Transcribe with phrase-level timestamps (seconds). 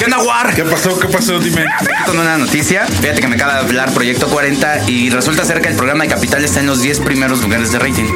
[0.00, 0.54] ¿Qué onda, War?
[0.54, 0.98] ¿Qué pasó?
[0.98, 1.38] ¿Qué pasó?
[1.38, 1.66] Dime.
[2.06, 2.86] Con una noticia.
[2.86, 6.08] Fíjate que me acaba de hablar Proyecto 40 y resulta ser que el programa de
[6.08, 8.06] Capital está en los 10 primeros lugares de rating.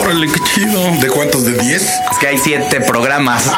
[0.00, 0.90] Órale, qué chido.
[1.00, 1.44] ¿De cuántos?
[1.44, 1.82] ¿De 10?
[1.82, 3.48] Es que hay 7 programas.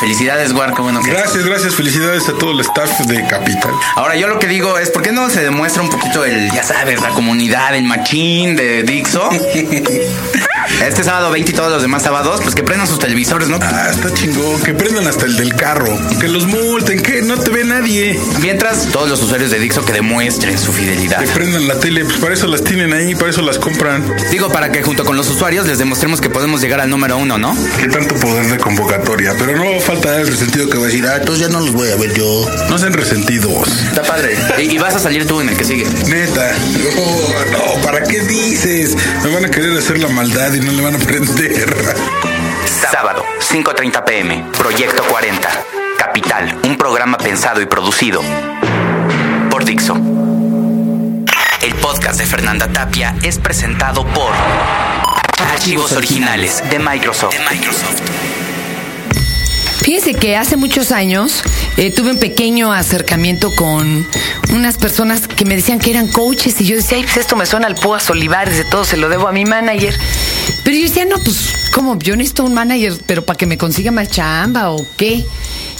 [0.00, 1.10] Felicidades, War, qué bueno que.
[1.10, 1.74] Gracias, gracias.
[1.74, 3.72] Felicidades a todo el staff de Capital.
[3.94, 6.62] Ahora, yo lo que digo es, ¿por qué no se demuestra un poquito el, ya
[6.62, 9.28] sabes, la comunidad, el machín de Dixo?
[10.84, 13.58] Este sábado 20 y todos los demás sábados, pues que prendan sus televisores, ¿no?
[13.62, 14.60] Ah, está chingón.
[14.62, 15.98] Que prendan hasta el del carro.
[16.20, 17.02] Que los multen.
[17.02, 18.20] Que no te ve nadie.
[18.40, 21.20] Mientras, todos los usuarios de Dixo que demuestren su fidelidad.
[21.20, 22.04] Que prendan la tele.
[22.04, 23.14] Pues para eso las tienen ahí.
[23.14, 24.04] Para eso las compran.
[24.30, 27.38] Digo, para que junto con los usuarios les demostremos que podemos llegar al número uno,
[27.38, 27.56] ¿no?
[27.78, 29.34] Qué tanto poder de convocatoria.
[29.38, 31.90] Pero no falta el resentido que va a decir, ah, entonces ya no los voy
[31.90, 32.46] a ver yo.
[32.68, 33.68] No sean resentidos.
[33.88, 34.36] Está padre.
[34.58, 35.86] Y, y vas a salir tú en el que sigue.
[36.06, 36.52] Neta.
[36.94, 38.94] No, no, ¿para qué dices?
[39.24, 41.96] Me van a querer hacer la maldad y no le van a prender.
[42.90, 45.48] Sábado, 5.30 pm, Proyecto 40.
[45.96, 48.20] Capital, un programa pensado y producido
[49.48, 49.94] por Dixo.
[51.62, 54.32] El podcast de Fernanda Tapia es presentado por
[55.52, 57.34] Archivos Originales de Microsoft.
[57.34, 58.02] De Microsoft.
[59.82, 61.44] Fíjense que hace muchos años
[61.76, 64.04] eh, tuve un pequeño acercamiento con
[64.52, 67.46] unas personas que me decían que eran coaches y yo decía, ay, pues esto me
[67.46, 69.96] suena al Púas Olivares, de todo se lo debo a mi manager.
[70.66, 71.96] Pero yo decía, no, pues, ¿cómo?
[71.96, 75.24] Yo necesito un manager, pero para que me consiga más chamba o qué.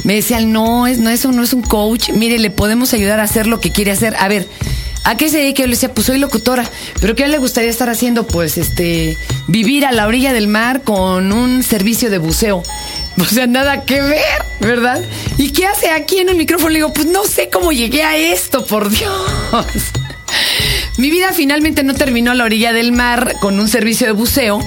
[0.05, 2.11] Me decían, no, es, no, no es un coach.
[2.11, 4.15] Mire, le podemos ayudar a hacer lo que quiere hacer.
[4.17, 4.47] A ver,
[5.03, 5.63] ¿A qué se dedica?
[5.63, 6.71] Yo le decía, pues soy locutora.
[7.01, 8.29] ¿Pero qué le gustaría estar haciendo?
[8.29, 9.17] Pues este,
[9.49, 12.63] vivir a la orilla del mar con un servicio de buceo.
[13.19, 15.03] O sea, nada que ver, ¿verdad?
[15.39, 16.69] ¿Y qué hace aquí en un micrófono?
[16.69, 19.11] Le digo, pues no sé cómo llegué a esto, por Dios.
[20.99, 24.61] Mi vida finalmente no terminó a la orilla del mar con un servicio de buceo,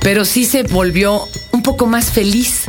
[0.00, 2.64] pero sí se volvió un poco más feliz.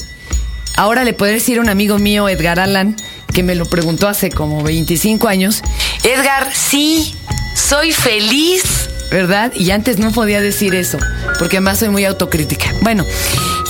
[0.75, 2.95] Ahora le puedo decir a un amigo mío, Edgar Alan,
[3.33, 5.63] que me lo preguntó hace como 25 años.
[6.03, 7.15] Edgar, sí,
[7.55, 9.51] soy feliz, ¿verdad?
[9.55, 10.99] Y antes no podía decir eso,
[11.39, 12.71] porque además soy muy autocrítica.
[12.81, 13.03] Bueno,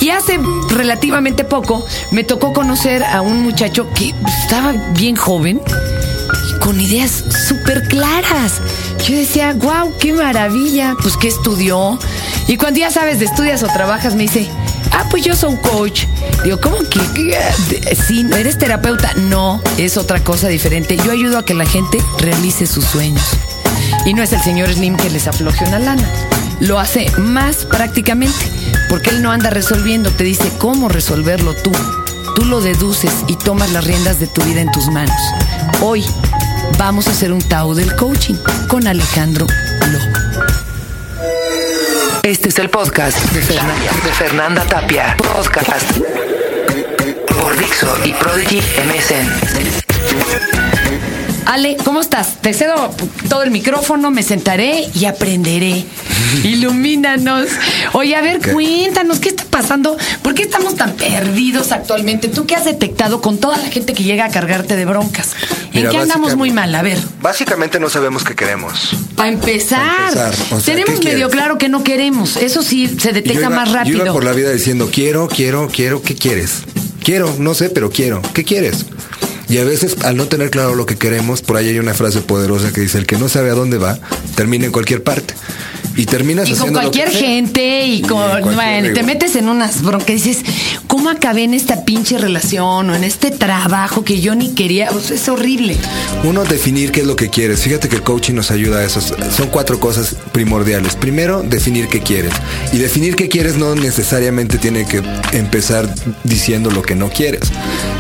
[0.01, 0.39] y hace
[0.69, 4.13] relativamente poco me tocó conocer a un muchacho que
[4.43, 5.61] estaba bien joven
[6.61, 8.61] con ideas súper claras.
[9.05, 11.99] Yo decía, wow, qué maravilla, pues qué estudió.
[12.47, 14.49] Y cuando ya sabes de estudias o trabajas, me dice,
[14.91, 16.05] ah, pues yo soy coach.
[16.43, 17.35] Digo, ¿cómo que?
[17.95, 19.13] Sí, ¿eres terapeuta?
[19.15, 20.97] No, es otra cosa diferente.
[20.97, 23.25] Yo ayudo a que la gente realice sus sueños.
[24.05, 26.07] Y no es el señor Slim que les afloje una lana.
[26.59, 28.45] Lo hace más prácticamente,
[28.87, 31.71] porque él no anda resolviendo, te dice cómo resolverlo tú.
[32.35, 35.19] Tú lo deduces y tomas las riendas de tu vida en tus manos.
[35.81, 36.05] Hoy
[36.77, 38.35] vamos a hacer un Tao del coaching
[38.67, 39.47] con Alejandro
[39.91, 40.05] Lobo.
[42.23, 45.17] Este es el podcast de Fernanda, de Fernanda Tapia.
[45.17, 45.97] Podcast
[47.27, 50.50] por Dixo y Prodigy MSN.
[51.45, 52.41] Ale, ¿cómo estás?
[52.41, 52.91] Te cedo
[53.29, 55.83] todo el micrófono, me sentaré y aprenderé.
[56.43, 57.47] Ilumínanos.
[57.93, 59.97] Oye, a ver, cuéntanos, ¿qué está pasando?
[60.21, 62.27] ¿Por qué estamos tan perdidos actualmente?
[62.29, 65.31] ¿Tú qué has detectado con toda la gente que llega a cargarte de broncas?
[65.73, 66.73] ¿En qué andamos muy mal?
[66.75, 66.99] A ver.
[67.21, 68.95] Básicamente no sabemos qué queremos.
[69.15, 69.81] Para empezar,
[70.13, 72.37] Pa' empezar, o sea, tenemos ¿qué medio claro que no queremos.
[72.37, 74.03] Eso sí, se detecta yo iba- más Yo rápido.
[74.05, 76.59] iba por la vida diciendo, quiero, quiero, quiero, ¿qué quieres?
[77.03, 78.21] Quiero, no sé, pero quiero.
[78.33, 78.85] ¿Qué quieres?
[79.51, 82.21] Y a veces, al no tener claro lo que queremos, por ahí hay una frase
[82.21, 83.99] poderosa que dice, el que no sabe a dónde va,
[84.35, 85.33] termina en cualquier parte.
[85.97, 88.55] Y terminas Y con cualquier gente y con.
[88.55, 90.07] bueno, te metes en unas broncas.
[90.07, 90.37] Dices,
[90.87, 94.89] ¿cómo acabé en esta pinche relación o en este trabajo que yo ni quería?
[94.91, 95.75] O sea, es horrible.
[96.23, 97.59] Uno, definir qué es lo que quieres.
[97.61, 99.01] Fíjate que el coaching nos ayuda a eso.
[99.01, 100.95] Son cuatro cosas primordiales.
[100.95, 102.31] Primero, definir qué quieres.
[102.71, 105.03] Y definir qué quieres no necesariamente tiene que
[105.33, 107.51] empezar diciendo lo que no quieres.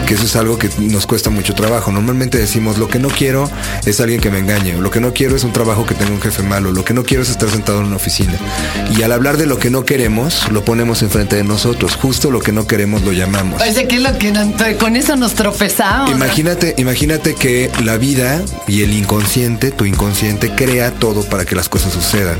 [0.07, 1.91] Que eso es algo que nos cuesta mucho trabajo.
[1.91, 3.49] Normalmente decimos, lo que no quiero
[3.85, 4.75] es alguien que me engañe.
[4.75, 6.71] o Lo que no quiero es un trabajo que tenga un jefe malo.
[6.71, 8.33] Lo que no quiero es estar sentado en una oficina.
[8.97, 11.95] Y al hablar de lo que no queremos, lo ponemos enfrente de nosotros.
[11.95, 13.59] Justo lo que no queremos lo llamamos.
[13.59, 14.31] Parece que es lo que
[14.79, 16.11] con eso nos tropezamos.
[16.11, 21.69] Imagínate, imagínate que la vida y el inconsciente, tu inconsciente, crea todo para que las
[21.69, 22.37] cosas sucedan.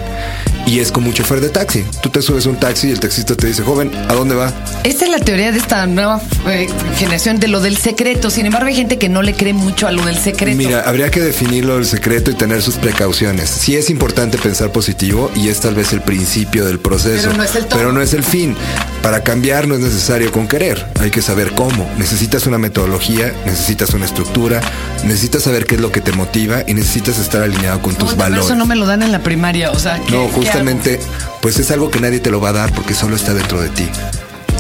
[0.65, 1.83] Y es como un chofer de taxi.
[2.01, 4.53] Tú te subes a un taxi y el taxista te dice, joven, ¿a dónde va?
[4.83, 8.29] Esta es la teoría de esta nueva eh, generación de lo del secreto.
[8.31, 10.57] Sin embargo, hay gente que no le cree mucho a lo del secreto.
[10.57, 13.49] Mira, habría que definirlo el secreto y tener sus precauciones.
[13.49, 17.27] Sí es importante pensar positivo y es tal vez el principio del proceso.
[17.27, 17.65] Pero no es el.
[17.65, 18.55] Pero no es el fin.
[19.03, 20.85] Para cambiar no es necesario con querer.
[20.99, 21.89] Hay que saber cómo.
[21.97, 24.61] Necesitas una metodología, necesitas una estructura,
[25.03, 28.45] necesitas saber qué es lo que te motiva y necesitas estar alineado con tus valores.
[28.45, 29.71] Eso no me lo dan en la primaria.
[29.71, 30.99] O sea, ¿qué- No, justamente,
[31.41, 33.69] pues es algo que nadie te lo va a dar porque solo está dentro de
[33.69, 33.87] ti.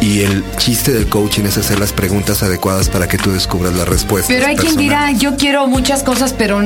[0.01, 3.85] Y el chiste del coaching es hacer las preguntas adecuadas para que tú descubras la
[3.85, 4.33] respuesta.
[4.33, 6.59] Pero hay quien dirá, yo quiero muchas cosas, pero,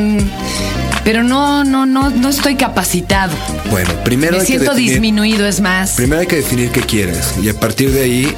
[1.04, 3.34] pero no, no, no, no estoy capacitado.
[3.70, 5.92] Bueno, primero Me hay que siento definir- disminuido, es más.
[5.92, 8.34] Primero hay que definir qué quieres y a partir de ahí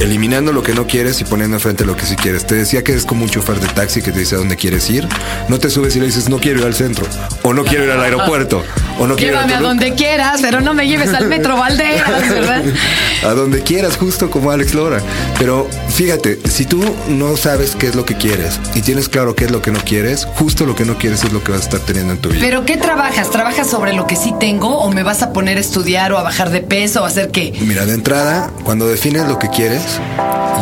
[0.00, 2.46] eliminando lo que no quieres y poniendo enfrente lo que sí quieres.
[2.46, 4.88] Te decía que es como un chofer de taxi que te dice a dónde quieres
[4.90, 5.08] ir.
[5.48, 7.06] No te subes y le dices no quiero ir al centro
[7.42, 8.62] o no quiero ir al aeropuerto
[8.98, 9.68] o no quiero ir Llévame a Toluca".
[9.68, 12.62] donde quieras, pero no me lleves al metro Valderas, ¿verdad?
[13.24, 15.00] a donde quieras, justo como Alex Lora.
[15.38, 19.46] Pero fíjate, si tú no sabes qué es lo que quieres y tienes claro qué
[19.46, 21.64] es lo que no quieres, justo lo que no quieres es lo que vas a
[21.64, 22.40] estar teniendo en tu vida.
[22.40, 23.30] Pero ¿qué trabajas?
[23.30, 26.22] ¿Trabajas sobre lo que sí tengo o me vas a poner a estudiar o a
[26.22, 27.52] bajar de peso o a hacer qué?
[27.60, 29.82] Mira, de entrada, cuando defines lo que quieres,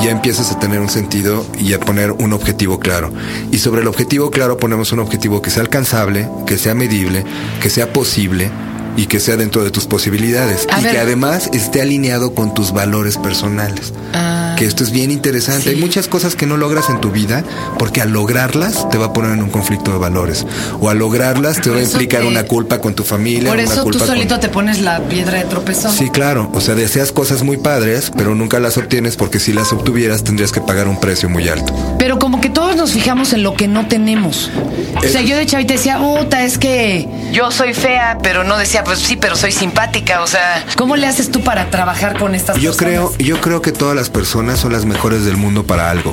[0.02, 3.12] ya empiezas a tener un sentido y a poner un objetivo claro.
[3.50, 7.24] Y sobre el objetivo claro ponemos un objetivo que sea alcanzable, que sea medible,
[7.60, 8.50] que sea posible
[8.96, 10.66] y que sea dentro de tus posibilidades.
[10.70, 10.92] A y ver.
[10.92, 13.92] que además esté alineado con tus valores personales.
[14.12, 14.33] Ah.
[14.56, 15.62] Que esto es bien interesante.
[15.64, 15.68] Sí.
[15.70, 17.42] Hay muchas cosas que no logras en tu vida
[17.78, 20.46] porque al lograrlas te va a poner en un conflicto de valores.
[20.80, 23.48] O al lograrlas te Por va a implicar te- una culpa con tu familia.
[23.50, 25.92] Por una eso tú culpa con- solito te pones la piedra de tropezón.
[25.92, 26.50] Sí, claro.
[26.54, 30.52] O sea, deseas cosas muy padres, pero nunca las obtienes porque si las obtuvieras tendrías
[30.52, 31.74] que pagar un precio muy alto.
[31.98, 34.50] Pero como que todos nos fijamos en lo que no tenemos.
[34.96, 38.56] O sea, Es- yo de chavita decía, puta, es que yo soy fea, pero no
[38.58, 40.22] decía, pues sí, pero soy simpática.
[40.22, 43.10] O sea, ¿cómo le haces tú para trabajar con estas Yo personas?
[43.10, 46.12] creo, yo creo que todas las personas son las mejores del mundo para algo.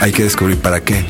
[0.00, 1.04] Hay que descubrir para qué.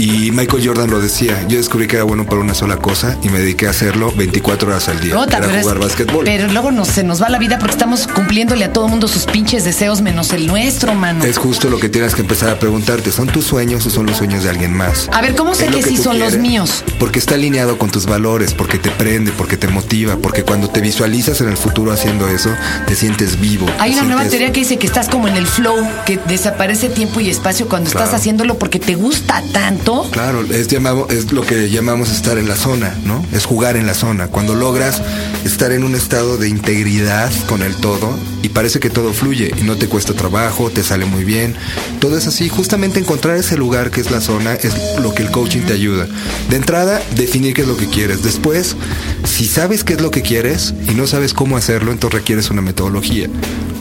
[0.00, 3.30] Y Michael Jordan lo decía, yo descubrí que era bueno para una sola cosa y
[3.30, 5.12] me dediqué a hacerlo 24 horas al día.
[5.56, 6.24] Es- jugar básquetbol.
[6.24, 9.24] pero luego nos, se nos va la vida porque estamos cumpliéndole a todo mundo sus
[9.26, 11.24] pinches deseos menos el nuestro, mano.
[11.24, 14.16] Es justo lo que tienes que empezar a preguntarte, ¿son tus sueños o son los
[14.18, 15.08] sueños de alguien más?
[15.12, 16.84] A ver, ¿cómo sé ¿Es lo que sí son los míos?
[17.00, 20.80] Porque está alineado con tus valores, porque te prende, porque te motiva, porque cuando te
[20.80, 22.50] visualizas en el futuro haciendo eso,
[22.86, 23.66] te sientes vivo.
[23.80, 27.18] Hay una nueva teoría que dice que estás como en el flow, que desaparece tiempo
[27.18, 29.87] y espacio cuando estás haciéndolo porque te gusta tanto.
[30.10, 33.24] Claro, es, es lo que llamamos estar en la zona, ¿no?
[33.32, 34.28] Es jugar en la zona.
[34.28, 35.00] Cuando logras
[35.46, 39.62] estar en un estado de integridad con el todo y parece que todo fluye y
[39.62, 41.54] no te cuesta trabajo, te sale muy bien.
[42.00, 42.50] Todo es así.
[42.50, 46.06] Justamente encontrar ese lugar que es la zona es lo que el coaching te ayuda.
[46.50, 48.22] De entrada, definir qué es lo que quieres.
[48.22, 48.76] Después,
[49.24, 52.60] si sabes qué es lo que quieres y no sabes cómo hacerlo, entonces requieres una
[52.60, 53.28] metodología.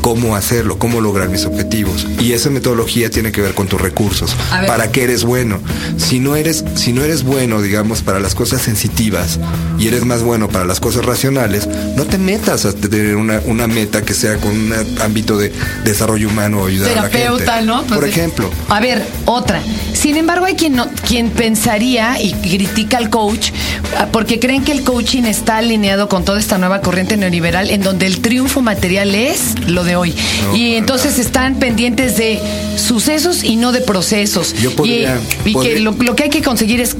[0.01, 2.07] Cómo hacerlo, cómo lograr mis objetivos.
[2.19, 4.35] Y esa metodología tiene que ver con tus recursos.
[4.65, 5.59] ¿Para qué eres bueno?
[5.97, 9.39] Si no eres, si no eres bueno, digamos, para las cosas sensitivas
[9.79, 13.67] y eres más bueno para las cosas racionales, no te metas a tener una, una
[13.67, 15.51] meta que sea con un ámbito de
[15.83, 17.65] desarrollo humano o ayudar a la terapeuta, gente.
[17.67, 17.83] ¿no?
[17.83, 18.51] Pues Por ejemplo.
[18.69, 19.61] A ver, otra.
[19.94, 23.51] Sin embargo, hay quien, no, quien pensaría y critica al coach
[23.97, 27.81] ah, porque creen que el coaching está alineado con toda esta nueva corriente neoliberal en
[27.81, 30.15] donde el triunfo material es lo de hoy.
[30.44, 32.39] No, y entonces están pendientes de
[32.77, 34.53] sucesos y no de procesos.
[34.61, 36.95] Yo podría- y y que lo, lo que hay que conseguir es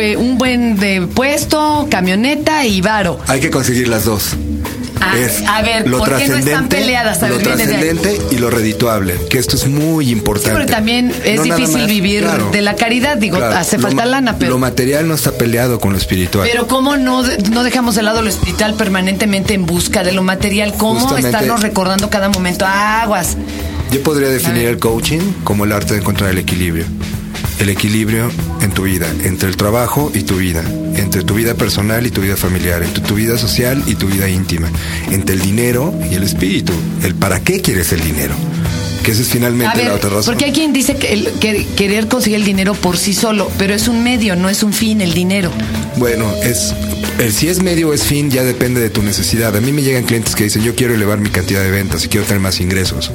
[0.00, 3.18] eh, un buen de puesto, camioneta y varo.
[3.28, 4.36] Hay que conseguir las dos.
[5.04, 7.22] Ah, es a ver, lo ¿por qué no están trascendente, peleadas?
[7.22, 7.54] A lo ver, ahí.
[7.56, 10.50] trascendente y lo redituable, que esto es muy importante.
[10.50, 12.50] Sí, pero también es No difícil más, vivir claro.
[12.50, 13.16] de la caridad.
[13.16, 14.52] Digo, Claro, hace lo falta lana, pero.
[14.52, 16.48] Lo material no está peleado con lo espiritual.
[16.50, 20.74] Pero cómo no, no dejamos de lado lo espiritual permanentemente en busca de lo material,
[20.76, 23.36] cómo Justamente- estarnos recordando cada momento aguas.
[23.90, 26.86] Yo podría definir el coaching como el arte de encontrar el equilibrio.
[27.62, 28.28] El equilibrio
[28.60, 30.64] en tu vida, entre el trabajo y tu vida,
[30.96, 34.28] entre tu vida personal y tu vida familiar, entre tu vida social y tu vida
[34.28, 34.68] íntima,
[35.12, 36.72] entre el dinero y el espíritu,
[37.04, 38.34] el para qué quieres el dinero,
[39.02, 40.24] que esa es finalmente ver, la otra razón.
[40.26, 43.74] porque hay quien dice que, el- que querer conseguir el dinero por sí solo, pero
[43.74, 45.50] es un medio, no es un fin el dinero.
[45.96, 46.72] Bueno, es
[47.18, 49.54] el si es medio o es fin ya depende de tu necesidad.
[49.56, 52.08] A mí me llegan clientes que dicen yo quiero elevar mi cantidad de ventas y
[52.08, 53.10] quiero tener más ingresos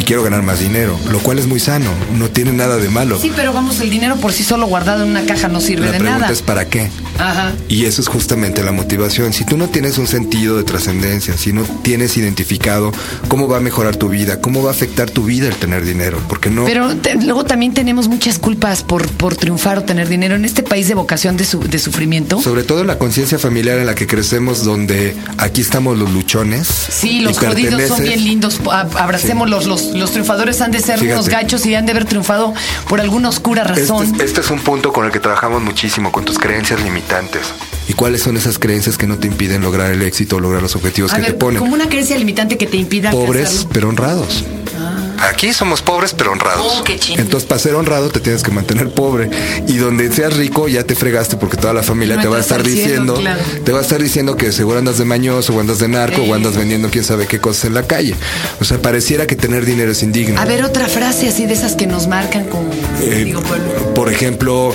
[0.00, 3.18] y quiero ganar más dinero, lo cual es muy sano, no tiene nada de malo.
[3.20, 5.92] Sí, pero vamos, el dinero por sí solo guardado en una caja no sirve La
[5.92, 6.32] de pregunta nada.
[6.32, 6.88] es para qué.
[7.18, 7.52] Ajá.
[7.68, 9.32] Y eso es justamente la motivación.
[9.32, 12.90] Si tú no tienes un sentido de trascendencia, si no tienes identificado
[13.28, 16.18] cómo va a mejorar tu vida, cómo va a afectar tu vida el tener dinero,
[16.28, 16.64] porque no...
[16.64, 20.62] Pero te- luego también tenemos muchas culpas por, por triunfar o tener dinero en este
[20.62, 22.40] país de vocación de, su- de sufrimiento.
[22.40, 26.66] sobre todo en la conciencia familiar en la que crecemos, donde aquí estamos los luchones.
[26.68, 28.60] Sí, y los jodidos son bien lindos.
[28.70, 31.14] A- Abracemos los, los, los triunfadores han de ser Fíjate.
[31.14, 32.52] unos gachos y han de haber triunfado
[32.88, 34.04] por alguna oscura razón.
[34.04, 37.42] Este, es- este es un punto con el que trabajamos muchísimo, con tus creencias limitantes.
[37.88, 40.76] ¿Y cuáles son esas creencias que no te impiden lograr el éxito o lograr los
[40.76, 41.58] objetivos a que ver, te ponen?
[41.58, 43.70] como una creencia limitante que te impida Pobres, alcanzarlo.
[43.72, 44.44] pero honrados.
[45.28, 46.78] Aquí somos pobres pero honrados.
[46.80, 46.98] Oh, qué.
[47.16, 49.30] Entonces, para ser honrado te tienes que mantener pobre.
[49.68, 52.40] Y donde seas rico ya te fregaste porque toda la familia No te va a
[52.40, 53.40] estar diciendo, claro.
[53.64, 56.34] te va a estar diciendo que seguro andas de mañoso o andas de narco o
[56.34, 58.14] andas vendiendo quién sabe qué cosas en la calle.
[58.60, 60.40] O sea, pareciera que tener dinero es indigno.
[60.40, 63.94] A ver, otra frase así de esas que nos marcan como Eh, digo, pueblo.
[63.94, 64.74] por ejemplo,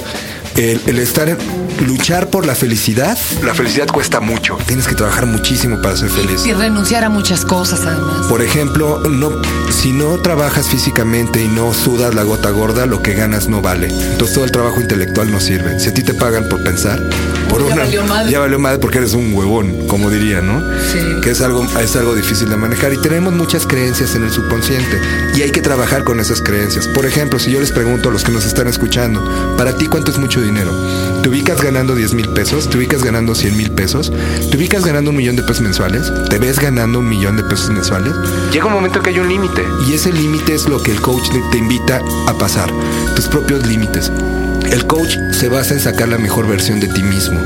[0.57, 1.37] el, el estar en-
[1.85, 3.15] luchar por la felicidad.
[3.43, 4.57] La felicidad cuesta mucho.
[4.65, 6.43] Tienes que trabajar muchísimo para ser feliz.
[6.45, 8.25] Y renunciar a muchas cosas además.
[8.27, 9.31] Por ejemplo, no,
[9.69, 13.87] si no trabajas físicamente y no sudas la gota gorda, lo que ganas no vale.
[13.89, 15.79] Entonces todo el trabajo intelectual no sirve.
[15.79, 16.99] Si a ti te pagan por pensar,
[17.47, 18.31] por Ya valió madre.
[18.31, 20.59] ya valió madre porque eres un huevón, como dirían, ¿no?
[20.91, 20.99] Sí.
[21.21, 24.99] Que es algo, es algo difícil de manejar y tenemos muchas creencias en el subconsciente
[25.35, 26.87] y hay que trabajar con esas creencias.
[26.87, 30.09] Por ejemplo, si yo les pregunto a los que nos están escuchando, para ti cuánto
[30.09, 30.46] es mucho dinero?
[30.47, 32.69] ¿Te ubicas ganando 10 mil pesos?
[32.69, 34.13] ¿Te ubicas ganando 100 mil pesos?
[34.49, 36.11] ¿Te ubicas ganando un millón de pesos mensuales?
[36.29, 38.13] ¿Te ves ganando un millón de pesos mensuales?
[38.53, 39.63] Llega un momento que hay un límite.
[39.87, 42.71] Y ese límite es lo que el coach te invita a pasar.
[43.15, 44.09] Tus propios límites.
[44.71, 47.41] El coach se basa en sacar la mejor versión de ti mismo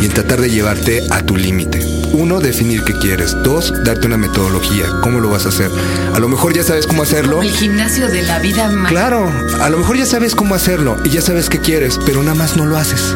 [0.00, 1.99] y en tratar de llevarte a tu límite.
[2.12, 3.36] Uno, definir qué quieres.
[3.42, 4.86] Dos, darte una metodología.
[5.02, 5.70] ¿Cómo lo vas a hacer?
[6.14, 7.40] A lo mejor ya sabes cómo hacerlo.
[7.42, 11.10] El gimnasio de la vida ma- Claro, a lo mejor ya sabes cómo hacerlo y
[11.10, 13.14] ya sabes qué quieres, pero nada más no lo haces.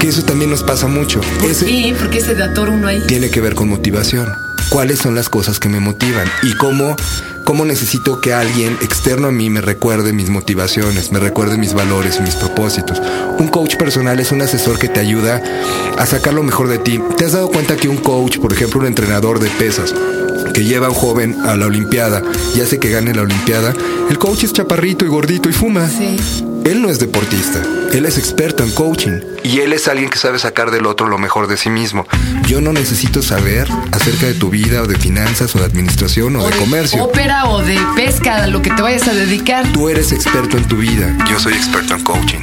[0.00, 1.20] Que eso también nos pasa mucho.
[1.40, 1.94] ¿Por Ese qué?
[1.98, 3.02] ¿Por qué se de ator uno ahí?
[3.06, 4.34] tiene que ver con motivación.
[4.70, 6.28] ¿Cuáles son las cosas que me motivan?
[6.42, 6.96] Y cómo,
[7.50, 12.20] cómo necesito que alguien externo a mí me recuerde mis motivaciones, me recuerde mis valores
[12.20, 13.02] mis propósitos.
[13.40, 15.42] Un coach personal es un asesor que te ayuda
[15.98, 17.00] a sacar lo mejor de ti.
[17.16, 19.92] ¿Te has dado cuenta que un coach, por ejemplo, un entrenador de pesas,
[20.54, 22.22] que lleva a un joven a la Olimpiada
[22.54, 23.74] y hace que gane la Olimpiada,
[24.08, 25.88] el coach es chaparrito y gordito y fuma.
[25.88, 26.49] Sí.
[26.64, 27.62] Él no es deportista,
[27.92, 31.18] él es experto en coaching y él es alguien que sabe sacar del otro lo
[31.18, 32.06] mejor de sí mismo.
[32.46, 36.42] Yo no necesito saber acerca de tu vida o de finanzas o de administración o,
[36.44, 37.02] O de comercio.
[37.04, 39.66] ópera o de pesca, lo que te vayas a dedicar.
[39.72, 42.40] Tú eres experto en tu vida, yo soy experto en coaching.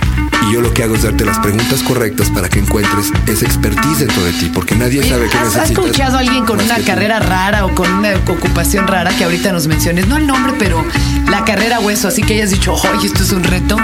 [0.49, 3.99] Y yo lo que hago es darte las preguntas correctas para que encuentres esa expertise
[3.99, 5.85] dentro de ti, porque nadie Oye, sabe qué ¿Has, has necesitas.
[5.85, 6.83] escuchado a alguien con una tú.
[6.85, 10.07] carrera rara o con una ocupación rara que ahorita nos menciones?
[10.07, 10.85] No el nombre, pero
[11.29, 13.75] la carrera hueso, así que hayas dicho, oye, esto es un reto.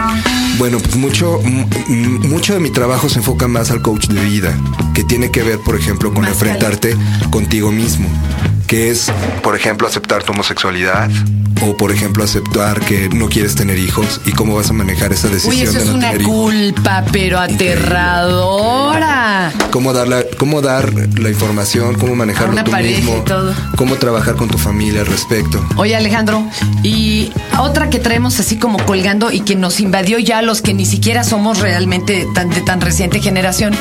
[0.57, 4.23] Bueno, pues mucho, m- m- mucho de mi trabajo se enfoca más al coach de
[4.23, 4.57] vida,
[4.93, 6.95] que tiene que ver, por ejemplo, con enfrentarte
[7.29, 8.07] contigo mismo,
[8.73, 9.11] que es,
[9.43, 11.07] por ejemplo, aceptar tu homosexualidad
[11.61, 15.27] o, por ejemplo, aceptar que no quieres tener hijos y cómo vas a manejar esa
[15.27, 16.33] decisión Uy, eso de es no una tener hijos.
[16.33, 19.51] culpa, pero aterradora.
[19.69, 23.53] Cómo dar, la, cómo dar la información, cómo manejarlo una tú mismo, y todo.
[23.77, 25.63] cómo trabajar con tu familia al respecto.
[25.75, 26.43] Oye, Alejandro,
[26.81, 27.31] y
[27.61, 31.23] otra que traemos así como colgando y que nos invadió ya los que ni siquiera
[31.23, 33.73] somos realmente tan, de tan reciente generación,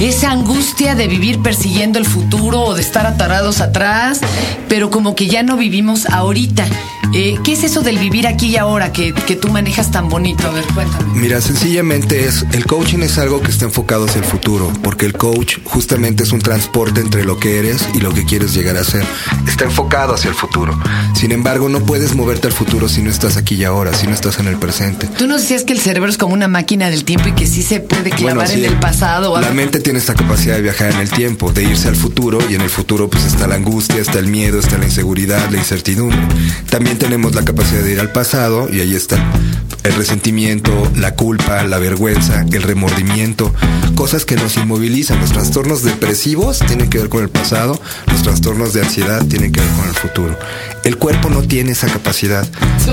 [0.00, 4.20] esa angustia de vivir persiguiendo el futuro o de estar atarados atrás,
[4.68, 6.66] pero como que ya no vivimos ahorita.
[7.14, 10.48] Eh, ¿Qué es eso del vivir aquí y ahora que, que tú manejas tan bonito?
[10.48, 11.12] A ver, cuéntame.
[11.14, 15.12] Mira, sencillamente es, el coaching es algo que está enfocado hacia el futuro, porque el
[15.12, 18.84] coach justamente es un transporte entre lo que eres y lo que quieres llegar a
[18.84, 19.04] ser.
[19.46, 20.78] Está enfocado hacia el futuro.
[21.14, 24.14] Sin embargo, no puedes moverte al futuro si no estás aquí y ahora, si no
[24.14, 25.08] estás en el presente.
[25.18, 27.62] Tú nos decías que el cerebro es como una máquina del tiempo y que sí
[27.62, 29.40] se puede clavar Bueno, sí, en el pasado.
[29.40, 32.54] La mente tiene esta capacidad de viajar en el tiempo, de irse al futuro y
[32.54, 36.16] en el futuro pues está la angustia, está el miedo, está la inseguridad, la incertidumbre.
[36.70, 39.18] También tenemos la capacidad de ir al pasado y ahí está
[39.82, 43.52] el resentimiento, la culpa, la vergüenza, el remordimiento,
[43.96, 45.20] cosas que nos inmovilizan.
[45.20, 49.60] Los trastornos depresivos tienen que ver con el pasado, los trastornos de ansiedad tienen que
[49.60, 50.38] ver con el futuro.
[50.84, 52.46] El cuerpo no tiene esa capacidad.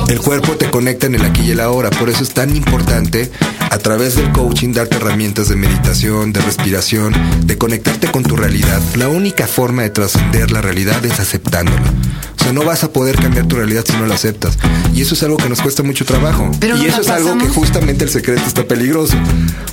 [0.08, 3.32] El cuerpo te conecta en el aquí y el ahora, por eso es tan importante
[3.70, 7.14] a través del coaching darte herramientas de meditación, de respiración,
[7.46, 8.82] de conectarte con tu realidad.
[8.96, 11.94] La única forma de trascender la realidad es aceptándola.
[12.40, 14.58] O sea, no vas a poder cambiar tu realidad si no la aceptas.
[14.94, 16.50] Y eso es algo que nos cuesta mucho trabajo.
[16.60, 19.16] Pero y nos eso es algo que justamente el secreto está peligroso.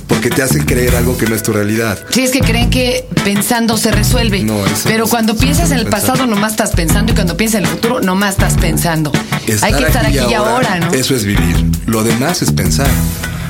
[0.07, 1.99] Porque te hacen creer algo que no es tu realidad.
[2.09, 4.43] Sí, es que creen que pensando se resuelve.
[4.43, 6.01] No, eso Pero no cuando piensas no en el pensar.
[6.01, 7.11] pasado, nomás estás pensando.
[7.11, 9.11] Y cuando piensas en el futuro, nomás estás pensando.
[9.61, 10.91] Hay que estar aquí y ahora, ¿no?
[10.93, 11.65] Eso es vivir.
[11.85, 12.87] Lo demás es pensar.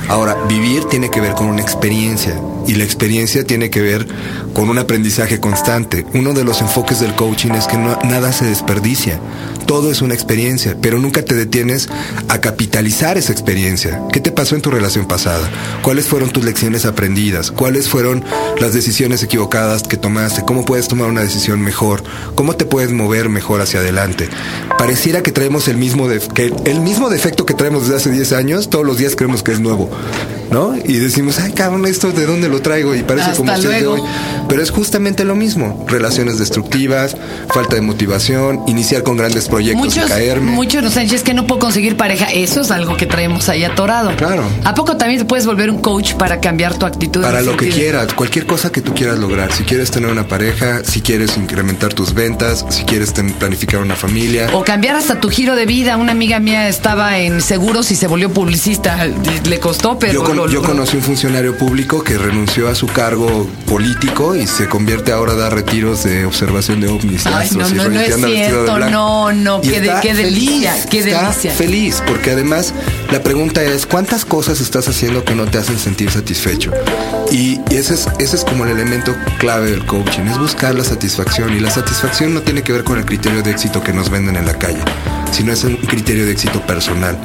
[0.08, 4.06] Ahora, vivir tiene que ver con una experiencia y la experiencia tiene que ver
[4.54, 6.06] con un aprendizaje constante.
[6.14, 9.20] Uno de los enfoques del coaching es que nada se desperdicia.
[9.68, 11.90] Todo es una experiencia, pero nunca te detienes
[12.28, 14.00] a capitalizar esa experiencia.
[14.10, 15.46] ¿Qué te pasó en tu relación pasada?
[15.82, 17.50] ¿Cuáles fueron tus lecciones aprendidas?
[17.50, 18.24] ¿Cuáles fueron
[18.58, 20.42] las decisiones equivocadas que tomaste?
[20.46, 22.02] ¿Cómo puedes tomar una decisión mejor?
[22.34, 24.30] ¿Cómo te puedes mover mejor hacia adelante?
[24.78, 28.70] Pareciera que traemos el mismo, que el mismo defecto que traemos desde hace 10 años,
[28.70, 29.90] todos los días creemos que es nuevo.
[30.50, 30.74] ¿No?
[30.76, 33.80] Y decimos, ay, cabrón, esto de dónde lo traigo y parece Hasta como si es
[33.80, 34.00] de hoy.
[34.48, 35.84] Pero es justamente lo mismo.
[35.88, 37.16] Relaciones destructivas,
[37.48, 40.52] falta de motivación, iniciar con grandes proyectos Muchos, y caerme.
[40.52, 42.26] muchos nos dicho es que no puedo conseguir pareja.
[42.26, 44.14] Eso es algo que traemos ahí atorado.
[44.16, 44.44] Claro.
[44.64, 47.22] ¿A poco también te puedes volver un coach para cambiar tu actitud?
[47.22, 49.52] Para lo que quieras, cualquier cosa que tú quieras lograr.
[49.52, 54.48] Si quieres tener una pareja, si quieres incrementar tus ventas, si quieres planificar una familia.
[54.52, 55.96] O cambiar hasta tu giro de vida.
[55.96, 59.06] Una amiga mía estaba en seguros y se volvió publicista.
[59.06, 63.48] Le costó, pero Yo, lo yo conocí un funcionario público que renunció a su cargo
[63.66, 67.24] político y se convierte ahora a dar retiros de observación de ovnis.
[67.26, 70.98] y Ay, no, no, no es cierto, no, no, qué de- qué delicia, feliz, qué
[71.00, 71.50] está delicia.
[71.52, 72.72] feliz, porque además
[73.10, 76.70] la pregunta es, ¿cuántas cosas estás haciendo que no te hacen sentir satisfecho?
[77.32, 80.84] Y, y ese, es, ese es como el elemento clave del coaching, es buscar la
[80.84, 81.52] satisfacción.
[81.56, 84.36] Y la satisfacción no tiene que ver con el criterio de éxito que nos venden
[84.36, 84.80] en la calle,
[85.32, 87.18] sino es un criterio de éxito personal.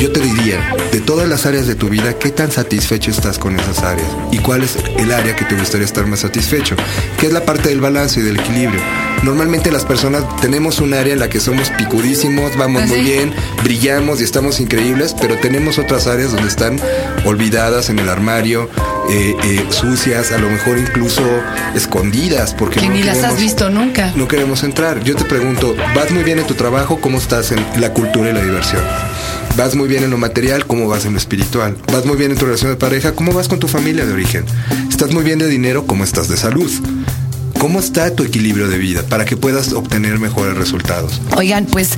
[0.00, 3.58] Yo te diría, de todas las áreas de tu vida, ¿qué tan satisfecho estás con
[3.60, 4.08] esas áreas?
[4.32, 6.74] ¿Y cuál es el área que te gustaría estar más satisfecho?
[7.18, 8.80] ¿Qué es la parte del balance y del equilibrio?
[9.22, 13.34] Normalmente las personas tenemos un área en la que somos picudísimos, vamos Ah, muy bien,
[13.62, 16.80] brillamos y estamos increíbles, pero tenemos otras áreas donde están
[17.26, 18.70] olvidadas en el armario,
[19.10, 21.22] eh, eh, sucias, a lo mejor incluso
[21.74, 24.12] escondidas, porque Que no ni las has visto nunca.
[24.16, 25.04] no queremos entrar.
[25.04, 26.98] Yo te pregunto, ¿vas muy bien en tu trabajo?
[27.02, 28.82] ¿Cómo estás en la cultura y la diversión?
[29.60, 30.66] ¿Vas muy bien en lo material?
[30.66, 31.76] ¿Cómo vas en lo espiritual?
[31.92, 33.12] ¿Vas muy bien en tu relación de pareja?
[33.12, 34.46] ¿Cómo vas con tu familia de origen?
[34.88, 35.86] ¿Estás muy bien de dinero?
[35.86, 36.72] ¿Cómo estás de salud?
[37.58, 41.20] ¿Cómo está tu equilibrio de vida para que puedas obtener mejores resultados?
[41.36, 41.90] Oigan, pues,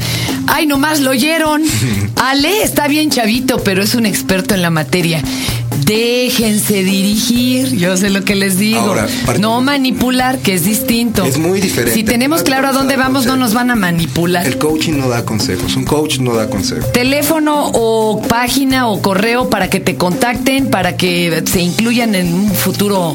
[0.49, 1.62] ay, nomás lo oyeron.
[2.16, 5.23] Ale está bien chavito, pero es un experto en la materia.
[5.93, 8.81] Déjense dirigir, yo sé lo que les digo.
[8.81, 9.07] Ahora,
[9.39, 11.23] no manipular, que es distinto.
[11.23, 11.93] Es muy diferente.
[11.93, 14.47] Si tenemos claro a dónde vamos, no nos van a manipular.
[14.47, 15.77] El coaching no da consejos.
[15.77, 16.91] Un coach no da consejos.
[16.93, 22.51] Teléfono o página o correo para que te contacten, para que se incluyan en un
[22.55, 23.15] futuro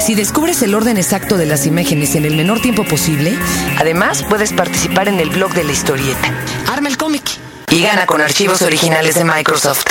[0.05, 3.39] Si descubres el orden exacto de las imágenes en el menor tiempo posible,
[3.79, 6.31] además puedes participar en el blog de la historieta.
[6.71, 7.23] Arma el cómic
[7.71, 9.85] y gana con archivos originales de Microsoft.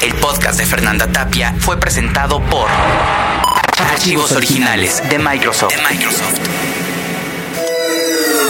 [0.00, 2.68] El podcast de Fernanda Tapia fue presentado por
[3.78, 5.74] Archivos Originales de Microsoft.
[5.76, 6.38] De Microsoft.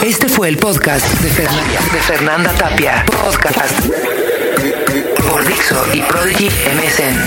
[0.02, 3.04] Este fue el podcast de, Fernan- de Fernanda Tapia.
[3.06, 3.74] Podcast
[5.28, 7.18] por Dixo y Prodigy MSN.